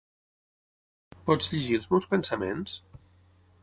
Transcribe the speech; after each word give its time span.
Pots 1.29 1.53
llegir 1.53 1.79
els 1.81 1.89
meus 1.95 2.11
pensaments? 2.15 2.83